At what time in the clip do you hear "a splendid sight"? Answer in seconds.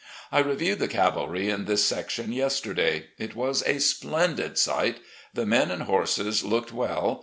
3.67-4.97